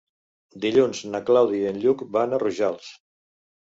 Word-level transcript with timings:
Dilluns 0.63 1.03
na 1.13 1.23
Clàudia 1.29 1.69
i 1.69 1.71
en 1.75 1.79
Lluc 1.87 2.05
van 2.19 2.35
a 2.41 2.45
Rojals. 2.49 2.95